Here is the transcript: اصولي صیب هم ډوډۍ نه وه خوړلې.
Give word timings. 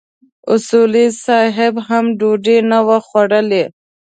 اصولي 0.53 1.05
صیب 1.23 1.75
هم 1.87 2.05
ډوډۍ 2.19 2.57
نه 2.71 2.79
وه 2.87 2.97
خوړلې. 3.07 3.63